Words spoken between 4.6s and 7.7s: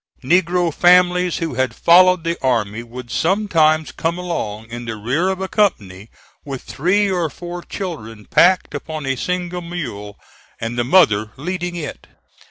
in the rear of a company, with three or four